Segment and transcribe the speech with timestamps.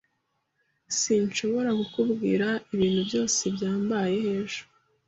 [0.99, 4.61] Sinshobora kukubwira ibintu byose byambayeho ejo.